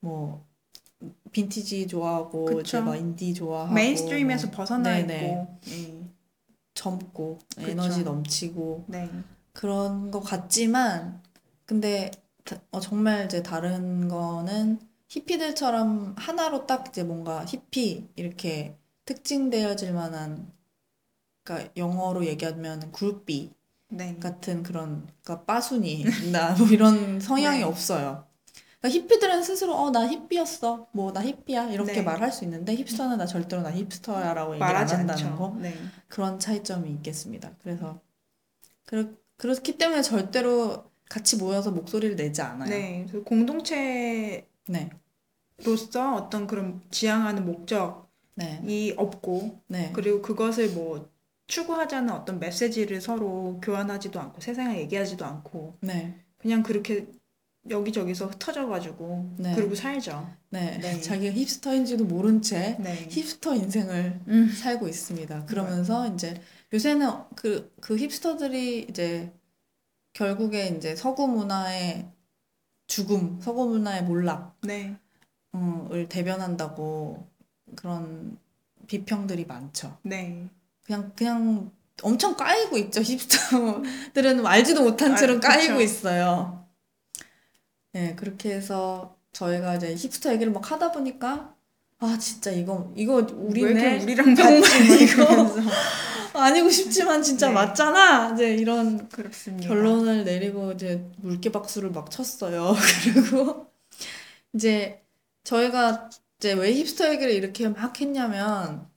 [0.00, 0.44] 뭐
[1.30, 2.60] 빈티지 좋아하고 그쵸.
[2.60, 5.24] 이제 막 인디 좋아하고 mainstream에서 뭐 벗어나 네네.
[5.24, 5.58] 있고.
[5.68, 6.02] 예.
[6.74, 7.70] 젊고 그쵸.
[7.70, 9.08] 에너지 넘치고 네.
[9.52, 11.22] 그런 것 같지만
[11.64, 12.10] 근데
[12.42, 20.52] 다- 어, 정말 이제 다른 거는 히피들처럼 하나로 딱 이제 뭔가 히피 이렇게 특징되어질 만한
[21.44, 23.52] 그러니까 영어로 얘기하면 굴비
[23.88, 24.16] 네.
[24.20, 27.64] 같은 그런 그러니까 빠순이 나 뭐 이런 성향이 네.
[27.64, 28.26] 없어요.
[28.80, 32.02] 그러니까 히피들은 스스로 어 나 히피였어 뭐 나 히피야 이렇게 네.
[32.02, 35.36] 말할 수 있는데 힙스터는 나 절대로 나 힙스터야라고 얘기 안 말하지 한다는 않죠.
[35.38, 35.74] 거 네.
[36.08, 37.52] 그런 차이점이 있겠습니다.
[37.62, 38.00] 그래서
[38.86, 39.06] 그렇,
[39.38, 42.70] 그렇기 때문에 절대로 같이 모여서 목소리를 내지 않아요.
[42.70, 43.06] 네.
[43.24, 44.90] 공동체로서 네,
[46.16, 51.10] 어떤 그런 지향하는 목적 이 네, 없고 네, 그리고 그것을 뭐
[51.46, 57.06] 추구하자는 어떤 메시지를 서로 교환하지도 않고 세상에 얘기하지도 않고 네, 그냥 그렇게
[57.68, 59.54] 여기저기서 흩어져가지고 네.
[59.54, 60.28] 그러고 살죠.
[60.50, 60.78] 네.
[60.78, 60.98] 네.
[61.00, 63.08] 자기가 힙스터인지도 모른 채 네.
[63.08, 64.48] 힙스터 인생을 음.
[64.48, 65.46] 살고 있습니다.
[65.46, 66.40] 그러면서 이제
[66.72, 69.32] 요새는 그, 그 힙스터들이 이제
[70.12, 72.10] 결국에 이제 서구 문화의
[72.86, 74.96] 죽음, 서구 문화의 몰락, 네.
[75.52, 77.30] 어, 을 대변한다고
[77.76, 78.36] 그런
[78.86, 79.98] 비평들이 많죠.
[80.02, 80.48] 네.
[80.84, 81.70] 그냥 그냥
[82.02, 83.00] 엄청 까이고 있죠.
[83.02, 85.80] 힙스터들은 알지도 못한 채로 아, 까이고.
[85.80, 86.66] 있어요.
[87.92, 91.54] 네, 그렇게 해서 저희가 이제 힙스터 얘기를 막 하다 보니까
[92.00, 94.62] 아 진짜 이거 이거 왜 이렇게 우리네 우리랑 정말
[95.02, 95.54] 이거.
[96.34, 97.54] 아니고 싶지만 진짜 네.
[97.54, 98.32] 맞잖아.
[98.34, 99.68] 이제 이런 그렇습니다.
[99.68, 102.74] 결론을 내리고 이제 물개 박수를 막 쳤어요.
[103.04, 103.66] 그리고
[104.54, 105.02] 이제
[105.44, 106.08] 저희가
[106.42, 108.90] 이제 왜 힙스터 얘기를 이렇게 막 했냐면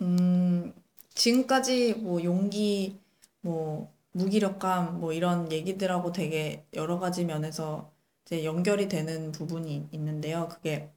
[0.00, 0.72] 음
[1.12, 2.98] 지금까지 뭐 용기
[3.42, 7.92] 뭐 무기력감 뭐 이런 얘기들하고 되게 여러 가지 면에서
[8.24, 10.48] 이제 연결이 되는 부분이 있는데요.
[10.48, 10.90] 그게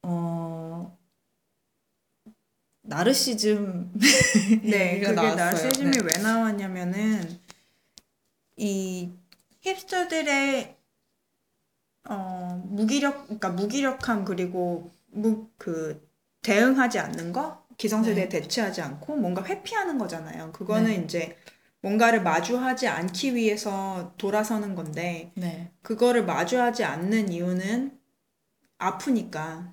[0.00, 0.96] 어
[2.80, 3.92] 나르시즘
[4.64, 5.36] 네, 그게 나왔어요.
[5.36, 5.98] 나르시즘이 네.
[6.02, 7.38] 왜 나왔냐면은
[8.56, 9.12] 이
[9.60, 10.81] 힙스터들의
[12.08, 16.08] 어 무기력, 그러니까 무기력함 그리고 무 그
[16.42, 18.40] 대응하지 않는 거, 기성세대에 네.
[18.40, 20.52] 대처하지 않고 뭔가 회피하는 거잖아요.
[20.52, 21.04] 그거는 네.
[21.04, 21.36] 이제
[21.80, 25.70] 뭔가를 마주하지 않기 위해서 돌아서는 건데 네.
[25.82, 27.98] 그거를 마주하지 않는 이유는
[28.78, 29.72] 아프니까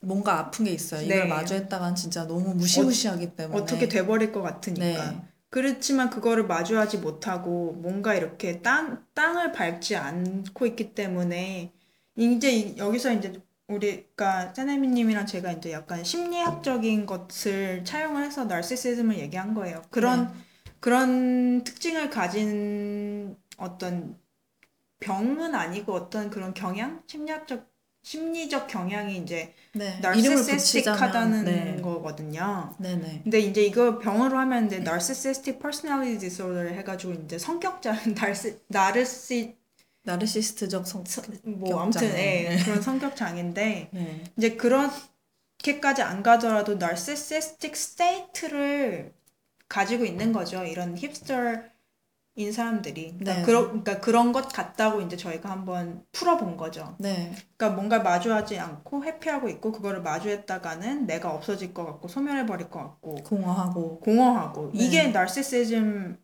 [0.00, 1.06] 뭔가 아픈 게 있어요.
[1.06, 1.16] 네.
[1.16, 3.60] 이걸 마주했다간 진짜 너무 무시무시하기 때문에.
[3.60, 5.24] 어떻게 돼버릴 것 같으니까.
[5.54, 5.60] 네.
[5.62, 11.72] 그렇지만 그거를 마주하지 못하고 뭔가 이렇게 땅, 땅을 밟지 않고 있기 때문에
[12.16, 19.54] 이제 이- 여기서 이제 우리가 세네미님이랑 제가 이제 약간 심리학적인 것을 차용을 해서 나르시시즘을 얘기한
[19.54, 19.82] 거예요.
[19.90, 20.32] 그런
[20.80, 24.18] 그런 특징을 가진 어떤
[25.00, 27.73] 병은 아니고 어떤 그런 경향, 심리학적
[28.04, 29.98] 심리적 경향이 이제 네.
[30.00, 31.80] 나르시시스틱하다는 네.
[31.80, 32.74] 거거든요.
[32.78, 33.22] 네네.
[33.24, 39.56] 근데 이제 이거 병으로 하면 이제 narcissistic personality disorder 해가지고 이제 성격장 나르시 나르시
[40.02, 41.02] 나르시스트적 성.
[41.44, 42.44] 뭐 아무튼 장애.
[42.44, 42.62] 예, 네.
[42.62, 44.24] 그런 성격 장애인데 네.
[44.36, 49.14] 이제 그렇게까지 안 가더라도 narcissistic state를
[49.66, 50.62] 가지고 있는 거죠.
[50.62, 51.34] 이런 힙스터
[52.36, 53.16] 인 사람들이.
[53.18, 53.42] 그러니까, 네.
[53.42, 56.96] 그러, 그러니까 그런 것 같다고 이제 저희가 한번 풀어본 거죠.
[56.98, 57.32] 네.
[57.56, 62.80] 그러니까 뭔가 마주하지 않고 회피하고 있고 그거를 마주했다가는 내가 없어질 것 같고 소멸해 버릴 것
[62.80, 64.00] 같고 공허하고.
[64.00, 64.84] 공허하고 네.
[64.84, 66.16] 이게 나르시시즘의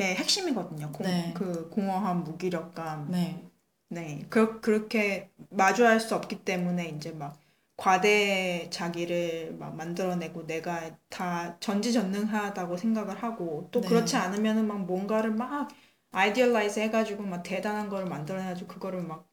[0.00, 0.90] 핵심이거든요.
[0.90, 1.32] 공, 네.
[1.36, 3.44] 그 공허함, 무기력감 네.
[3.88, 4.26] 네.
[4.30, 7.38] 그, 그렇게 마주할 수 없기 때문에 이제 막
[7.76, 13.88] 과대 자기를 막 만들어내고 내가 다 전지전능하다고 생각을 하고 또 네.
[13.88, 15.68] 그렇지 않으면은 막 뭔가를 막
[16.12, 19.28] idealize 해가지고 막 대단한 걸 만들어내가지고 그거를 막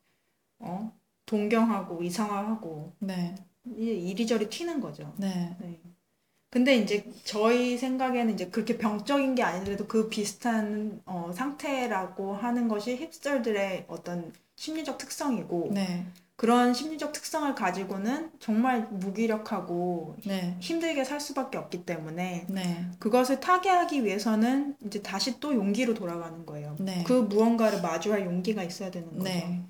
[0.59, 0.91] 어?
[1.25, 5.13] 동경하고 이상화하고 네, 이리저리 튀는 거죠.
[5.17, 5.79] 네, 네.
[6.51, 12.97] 근데 이제 저희 생각에는 이제 그렇게 병적인 게 아니더라도 그 비슷한 어, 상태라고 하는 것이
[12.97, 16.07] 힙스터들의 어떤 심리적 특성이고 네,
[16.39, 24.05] 그런 심리적 특성을 가지고는 정말 무기력하고 네, 힘들게 살 수밖에 없기 때문에 네, 그것을 타개하기
[24.05, 26.77] 위해서는 이제 다시 또 용기로 돌아가는 거예요.
[26.79, 29.25] 네, 그 무언가를 마주할 용기가 있어야 되는 거죠.
[29.25, 29.61] 네,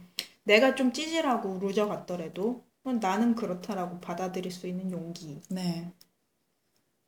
[0.44, 5.42] 내가 좀 찌질하고 루저 같더라도 어, 나는 그렇다라고 받아들일 수 있는 용기.
[5.50, 5.92] 네.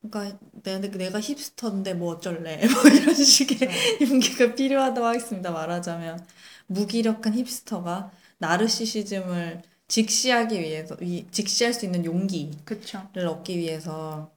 [0.02, 3.70] 그러니까 내가, 내가 힙스터인데 뭐 어쩔래 뭐 이런 식의
[4.10, 5.52] 용기가 필요하다고 하겠습니다.
[5.52, 6.26] 말하자면
[6.66, 13.08] 무기력한 힙스터가 나르시시즘을 직시하기 위해서 위, 직시할 수 있는 용기를 그쵸.
[13.16, 14.32] 얻기 위해서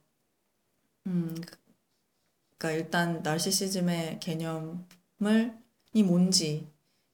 [1.07, 1.35] 음
[2.57, 5.57] 그러니까 일단 나르시시즘의 개념을
[5.93, 6.67] 이 뭔지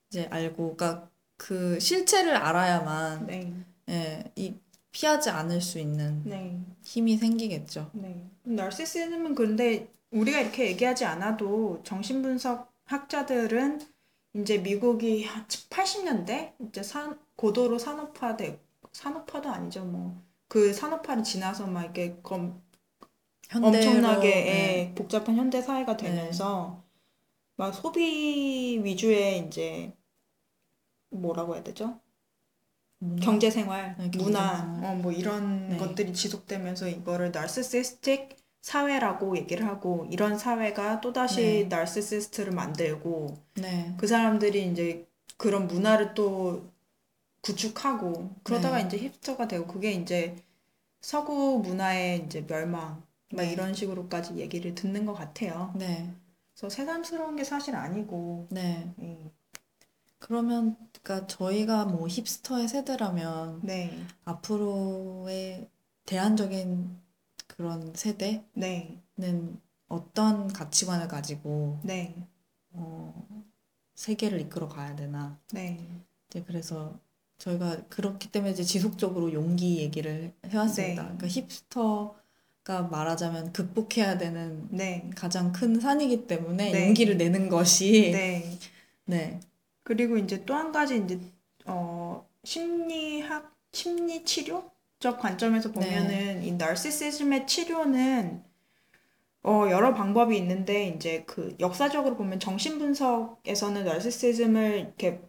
[0.09, 3.53] 이제 알고 그러니까 그 실체를 알아야만 네.
[3.89, 4.53] 예, 이
[4.91, 6.59] 피하지 않을 수 있는 네.
[6.83, 7.89] 힘이 생기겠죠.
[7.93, 8.29] 네.
[8.43, 13.79] 나르시시즘은 근데 우리가 이렇게 얘기하지 않아도 정신분석 학자들은
[14.35, 21.81] 이제 미국이 한 80년대 이제 산, 고도로 산업화돼 산업화도 아니죠 뭐 그 산업화를 지나서 막
[21.83, 22.61] 이렇게 검,
[23.49, 24.79] 현대로, 엄청나게 네.
[24.89, 26.83] 예, 복잡한 현대 사회가 되면서
[27.55, 29.93] 막 소비 위주의 이제
[31.09, 32.01] 뭐라고 해야 되죠?
[32.99, 33.25] 문화?
[33.25, 34.85] 경제 생활, 네, 경제 문화, 생활.
[34.91, 35.77] 어, 뭐 이런 네.
[35.77, 41.63] 것들이 지속되면서 이거를 나르시시스틱 사회라고 얘기를 하고 이런 사회가 또다시 네.
[41.63, 46.69] 나르시시스트를 만들고 네, 그 사람들이 이제 그런 문화를 또
[47.41, 48.85] 구축하고 그러다가 네.
[48.85, 50.35] 이제 힙스터가 되고 그게 이제
[51.01, 53.51] 서구 문화의 이제 멸망 막 네.
[53.51, 55.73] 이런 식으로까지 얘기를 듣는 것 같아요.
[55.75, 56.13] 네,
[56.53, 58.93] 그래서 새삼스러운 게 사실 아니고 네.
[59.01, 59.31] 예.
[60.19, 63.91] 그러면 그러니까 저희가 뭐 힙스터의 세대라면 네,
[64.23, 65.67] 앞으로의
[66.05, 67.00] 대안적인
[67.61, 68.99] 그런 세대는 네,
[69.87, 72.15] 어떤 가치관을 가지고 네,
[72.71, 73.13] 어,
[73.93, 75.37] 세계를 이끌어 가야 되나?
[75.53, 75.87] 네,
[76.27, 76.99] 이제 그래서
[77.37, 81.03] 저희가 그렇기 때문에 이제 지속적으로 용기 얘기를 해왔습니다.
[81.03, 81.17] 네.
[81.17, 86.87] 그러니까 힙스터가 말하자면 극복해야 되는 네, 가장 큰 산이기 때문에 네.
[86.87, 88.57] 용기를 내는 것이 네.
[89.05, 89.39] 네,
[89.83, 91.19] 그리고 이제 또 한 가지 이제
[91.65, 94.70] 어 심리학 심리 치료
[95.01, 98.43] 적 관점에서 보면은 이 나르시시즘의 치료는
[99.43, 105.21] 어 여러 방법이 있는데 이제 그 역사적으로 보면 정신 분석에서는 나르시시즘을 이렇게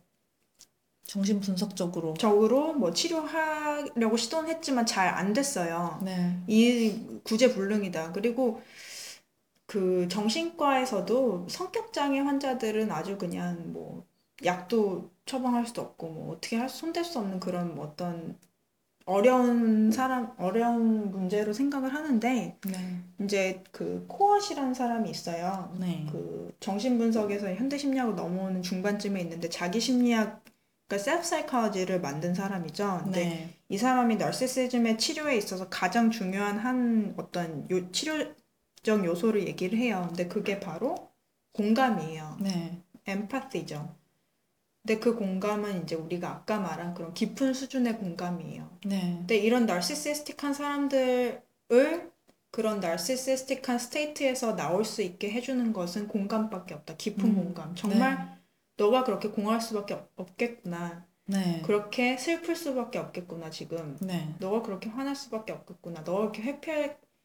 [1.05, 6.01] 정신 분석적으로 적으로 뭐 치료하려고 시도는 했지만 잘 안 됐어요.
[6.05, 8.13] 네, 이 구제불능이다.
[8.13, 8.63] 그리고
[9.67, 14.07] 그 정신과에서도 성격 장애 환자들은 아주 그냥 뭐
[14.45, 18.39] 약도 처방할 수도 없고 뭐 어떻게 할 손댈 수 없는 그런 뭐 어떤
[19.05, 25.75] 어려운 사람 어려운 문제로 생각을 하는데 네, 이제 그 코엇이라는 사람이 있어요.
[25.79, 30.43] 네, 그 정신 분석에서 현대 심리학으로 넘어오는 중반쯤에 있는데 자기 심리학
[30.93, 33.01] 그러니까 셀프 사이콜로지를 만든 사람이죠.
[33.05, 39.79] 근데 네, 이 사람이 나르시시즘의 치료에 있어서 가장 중요한 한 어떤 요, 치료적 요소를 얘기를
[39.79, 40.05] 해요.
[40.09, 41.11] 근데 그게 바로
[41.53, 42.39] 공감이에요.
[42.41, 44.02] 네, 엠파티죠.
[44.83, 48.69] 근데 그 공감은 이제 우리가 아까 말한 그런 깊은 수준의 공감이에요.
[48.85, 51.43] 네, 근데 이런 나르시시스틱한 사람들을
[52.51, 56.97] 그런 나르시시스틱한 스테이트에서 나올 수 있게 해주는 것은 공감밖에 없다.
[56.97, 57.75] 깊은 음, 공감.
[57.75, 58.39] 정말
[58.77, 61.07] 너가 그렇게 공할 수밖에 없- 없겠구나.
[61.27, 63.97] 네, 그렇게 슬플 수밖에 없겠구나, 지금.
[64.01, 66.03] 네, 너가 그렇게 화날 수밖에 없겠구나.
[66.03, 67.19] 너가 그렇게 회피하고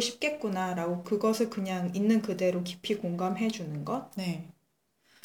[0.00, 4.10] 싶겠구나라고 그것을 그냥 있는 그대로 깊이 공감해 주는 것.
[4.16, 4.48] 네.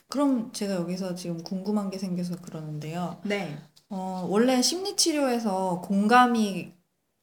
[0.10, 3.20] 그럼 제가 여기서 지금 궁금한 게 생겨서 그러는데요.
[3.26, 3.58] 네.
[3.90, 6.74] 어, 원래 심리치료에서 공감이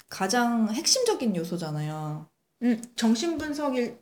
[0.09, 2.27] 가장 핵심적인 요소잖아요.
[2.63, 3.99] 음, 정신분석일,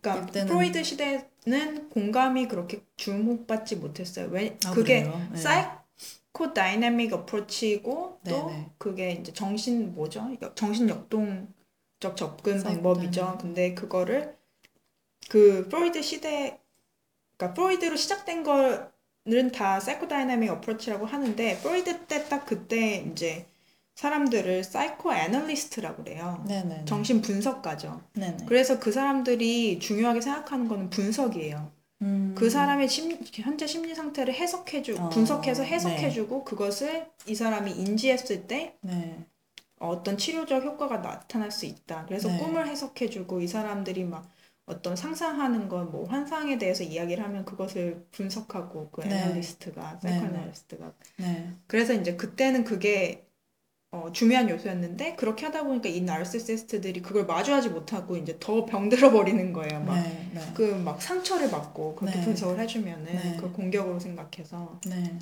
[0.00, 4.26] 그러니까 그때는- 프로이드 시대는 공감이 그렇게 주목받지 못했어요.
[4.30, 4.58] 왜?
[4.66, 5.02] 아, 그게?
[5.32, 5.36] 네.
[5.36, 8.70] psychodynamic approach고 또 네네.
[8.78, 10.28] 그게 이제 정신 뭐죠?
[10.42, 13.38] 역- 정신 역동적 접근 방법이죠.
[13.40, 14.36] 근데 그거를
[15.30, 16.60] 그 프로이드 시대
[17.44, 23.46] 그러니까 프로이드로 시작된 거는 다 psychodynamic approach라고 하는데 프로이드 때 딱 그때 이제
[23.94, 26.42] 사람들을 psychoanalyst라고 그래요.
[26.48, 26.84] 네네.
[26.86, 28.00] 정신 분석가죠.
[28.14, 28.46] 네네.
[28.46, 31.70] 그래서 그 사람들이 중요하게 생각하는 거는 분석이에요.
[32.02, 32.34] 음.
[32.36, 38.76] 그 사람의 심, 현재 심리 상태를 해석해주 어, 분석해서 해석해주고 그것을 이 사람이 인지했을 때
[38.80, 39.24] 네.
[39.78, 42.04] 어떤 치료적 효과가 나타날 수 있다.
[42.08, 42.38] 그래서 네.
[42.38, 44.28] 꿈을 해석해주고 이 사람들이 막
[44.66, 49.16] 어떤 상상하는 것, 뭐 환상에 대해서 이야기를 하면 그것을 분석하고 그 네.
[49.16, 51.52] 애널리스트가, 네, 사이코애널리스트가 네.
[51.66, 53.26] 그래서 이제 그때는 그게
[53.90, 59.52] 어, 중요한 요소였는데 그렇게 하다 보니까 이 나르시시스트들이 그걸 마주하지 못하고 이제 더 병들어 버리는
[59.52, 59.84] 거예요.
[59.84, 60.30] 막 네.
[60.34, 60.40] 네.
[60.54, 62.24] 그막 상처를 받고 그렇게 네.
[62.24, 63.36] 분석을 해주면은 네.
[63.36, 65.16] 그걸 공격으로 생각해서 네.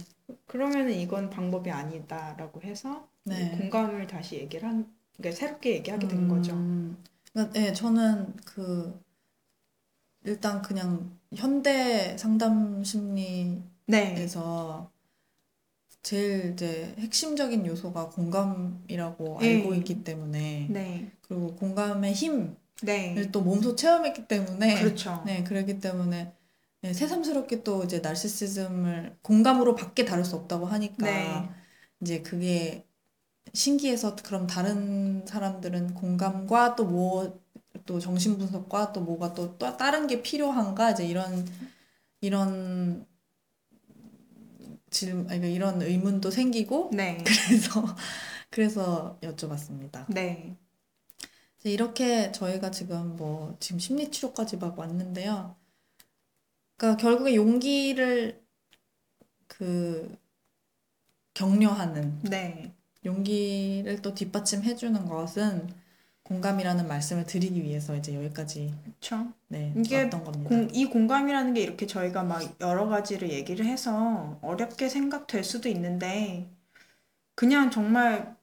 [0.46, 3.52] 그러면은 이건 방법이 아니다라고 해서 네.
[3.52, 4.86] 이 공감을 다시 얘기를 한
[5.18, 6.54] 그러니까 새롭게 얘기하게 된 거죠.
[6.54, 6.96] 음,
[7.32, 8.98] 그러니까, 네, 저는 그
[10.24, 14.26] 일단 그냥 현대 상담 심리에서 네,
[16.02, 19.62] 제일 이제 핵심적인 요소가 공감이라고 네.
[19.62, 25.22] 알고 있기 때문에 네, 그리고 공감의 힘을 네, 또 몸소 체험했기 때문에 그렇죠.
[25.26, 26.34] 네, 그렇기 때문에
[26.82, 31.48] 네, 새삼스럽게 또 이제 나르시시즘을 공감으로 밖에 다룰 수 없다고 하니까 네.
[32.00, 32.86] 이제 그게
[33.54, 37.41] 신기해서 그럼 다른 사람들은 공감과 또 뭐
[37.86, 41.46] 또 정신분석과 또 뭐가 또, 또 다른 게 필요한가 이제 이런
[42.20, 43.06] 이런
[44.90, 47.18] 질 아니, 그러니까 이런 의문도 생기고 네,
[47.48, 47.96] 그래서
[48.50, 50.04] 그래서 여쭤봤습니다.
[50.08, 50.56] 네,
[51.58, 55.56] 이제 이렇게 저희가 지금 뭐 지금 심리 치료까지 막 왔는데요.
[56.76, 58.42] 그러니까 결국에 용기를
[59.46, 60.16] 그
[61.34, 65.68] 격려하는 네, 용기를 또 뒷받침해 주는 것은
[66.24, 69.32] 공감이라는 말씀을 드리기 위해서 이제 여기까지 그렇죠.
[69.48, 70.48] 네, 이게 왔던 겁니다.
[70.48, 76.48] 공, 이 공감이라는 게 이렇게 저희가 막 여러 가지를 얘기를 해서 어렵게 생각될 수도 있는데
[77.34, 78.36] 그냥 정말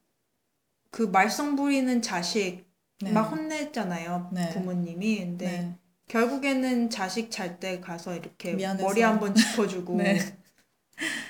[0.92, 2.66] 그 말썽 부리는 자식
[3.02, 3.12] 네.
[3.12, 4.50] 막 혼냈잖아요 네.
[4.50, 5.76] 부모님이 근데 네.
[6.08, 8.86] 결국에는 자식 잘 때 가서 이렇게 미안해서.
[8.88, 10.20] 머리 한번 짚어주고 네.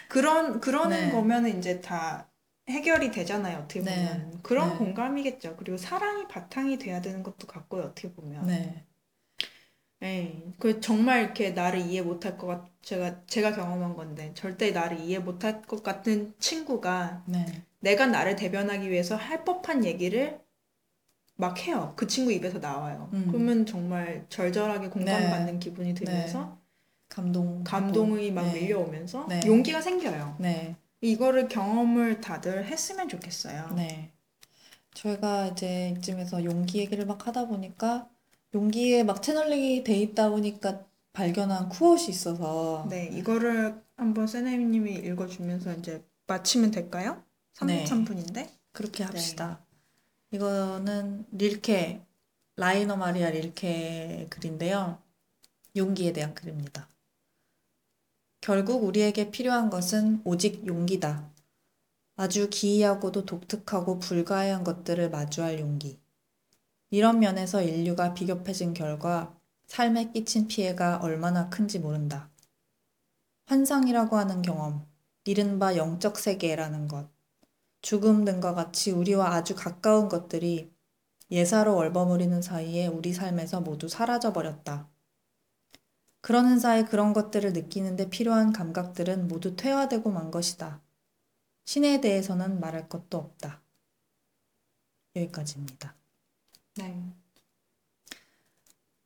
[0.07, 1.11] 그런 그러는 네.
[1.11, 2.28] 거면은 이제 다
[2.69, 3.95] 해결이 되잖아요 어떻게 네.
[3.95, 4.77] 보면 그런 네.
[4.77, 8.85] 공감이겠죠 그리고 사랑이 바탕이 돼야 되는 것도 같고요 어떻게 보면 네.
[10.01, 14.99] 예, 그 정말 이렇게 나를 이해 못할 것 같, 제가, 제가 경험한 건데, 절대 나를
[15.01, 17.45] 이해 못할 것 같은 친구가 네.
[17.81, 20.39] 내가 나를 대변하기 위해서 할 법한 얘기를
[21.35, 21.93] 막 해요.
[21.95, 23.09] 그 친구 입에서 나와요.
[23.13, 23.27] 음.
[23.29, 26.57] 그러면 정말 절절하게 공감받는 기분이 들면서
[27.07, 28.61] 감동 감동이 막 네.
[28.61, 29.41] 밀려오면서 네.
[29.45, 30.35] 용기가 생겨요.
[30.39, 30.75] 네.
[31.01, 33.73] 이거를 경험을 다들 했으면 좋겠어요.
[33.75, 34.11] 네.
[34.93, 38.09] 저희가 이제 이쯤에서 용기 얘기를 막 하다 보니까
[38.53, 46.03] 용기에 막 채널링이 돼 있다 보니까 발견한 쿠엇이 있어서 네, 이거를 한번 세네님이 읽어주면서 이제
[46.27, 47.23] 마치면 될까요?
[47.65, 47.83] 네.
[47.83, 48.49] 33분인데?
[48.71, 49.59] 그렇게 합시다.
[50.31, 52.01] 이거는 릴케,
[52.55, 55.01] 라이너 마리아 릴케의 글인데요.
[55.75, 56.87] 용기에 대한 글입니다.
[58.41, 61.29] 결국 우리에게 필요한 것은 오직 용기다.
[62.15, 65.99] 아주 기이하고도 독특하고 불가해한 것들을 마주할 용기.
[66.89, 72.29] 이런 면에서 인류가 비겁해진 결과 삶에 끼친 피해가 얼마나 큰지 모른다.
[73.45, 74.85] 환상이라고 하는 경험,
[75.25, 77.09] 이른바 영적 세계라는 것,
[77.81, 80.71] 죽음 등과 같이 우리와 아주 가까운 것들이
[81.29, 84.89] 예사로 얼버무리는 사이에 우리 삶에서 모두 사라져 버렸다.
[86.21, 90.81] 그러는 사이 그런 것들을 느끼는데 필요한 감각들은 모두 퇴화되고 만 것이다.
[91.65, 93.61] 신에 대해서는 말할 것도 없다.
[95.15, 95.95] 여기까지입니다.
[96.75, 97.03] 네.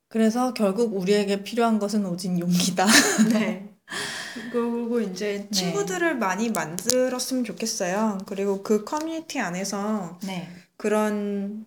[0.07, 2.85] 그래서 결국 우리에게 필요한 것은 오직 용기다.
[3.33, 3.73] 네.
[4.51, 5.49] 그리고 이제 네.
[5.49, 8.19] 친구들을 많이 만들었으면 좋겠어요.
[8.25, 10.49] 그리고 그 커뮤니티 안에서 네.
[10.77, 11.65] 그런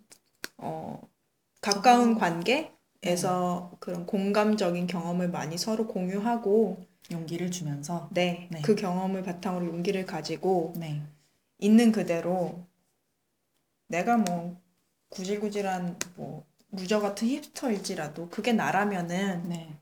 [0.59, 1.01] 어,
[1.61, 2.19] 가까운 어.
[2.19, 2.76] 관계
[3.07, 8.61] 에서 그런 공감적인 경험을 많이 서로 공유하고 용기를 주면서 네, 네.
[8.63, 11.03] 그 경험을 바탕으로 용기를 가지고 네.
[11.59, 12.65] 있는 그대로
[13.89, 14.61] 내가 뭐
[15.11, 19.73] 구질구질한 뭐 루저 같은 힙스터일지라도 그게 나라면은 네.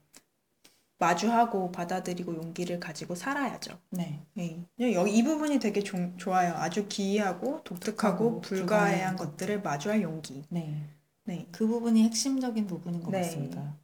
[0.99, 3.79] 마주하고 받아들이고 용기를 가지고 살아야죠.
[3.91, 4.21] 네.
[4.35, 4.65] 네.
[4.79, 6.53] 여기 이 부분이 되게 조- 좋아요.
[6.55, 10.45] 아주 기이하고 독특하고 불가해한 것들을 마주할 용기.
[10.51, 10.87] 네.
[11.25, 11.49] 네.
[11.53, 13.23] 그 부분이 핵심적인 부분인 것 네.
[13.23, 13.77] 같습니다.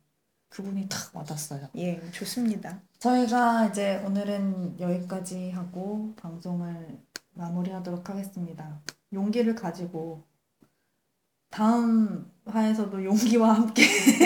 [0.48, 1.68] 그 부분이 탁 와닿았어요.
[1.76, 2.80] 예, 좋습니다.
[2.98, 6.98] 저희가 이제 오늘은 여기까지 하고 방송을
[7.34, 8.80] 마무리하도록 하겠습니다.
[9.12, 10.24] 용기를 가지고
[11.50, 13.82] 다음 화에서도 용기와 함께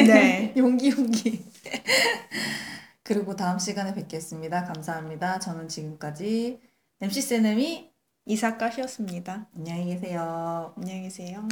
[0.06, 0.54] 네.
[0.56, 1.44] 용기 용기
[3.02, 4.64] 그리고 다음 시간에 뵙겠습니다.
[4.64, 5.38] 감사합니다.
[5.38, 6.60] 저는 지금까지
[7.00, 7.92] MC 세넴이
[8.26, 9.46] 이사카시였습니다.
[9.54, 10.72] 안녕히 계세요.
[10.76, 11.46] 안녕히 계세요.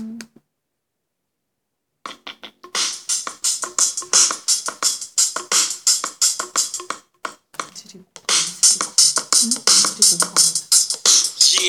[10.12, 10.18] Yeah,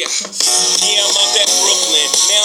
[0.03, 1.62] yeah, I'm that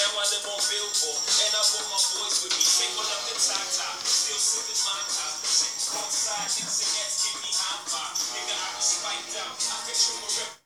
[0.00, 2.64] Now I live on Billboard, and I brought my boys with me.
[2.64, 5.44] Single up the top top, still sipping my top.
[5.44, 8.16] Chicks outside, chicks and ass, give me hot, five.
[8.32, 9.60] Nigga, I was spiked out.
[9.60, 10.59] I picture a rip.